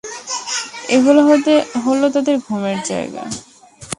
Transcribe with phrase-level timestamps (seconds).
[0.89, 1.21] এগুলো
[1.83, 3.23] হল তাদের ঘুমের জায়গা।